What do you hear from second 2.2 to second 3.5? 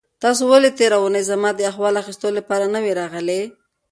لپاره نه وئ راغلي؟